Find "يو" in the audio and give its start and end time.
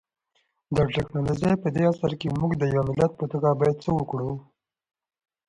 2.75-2.83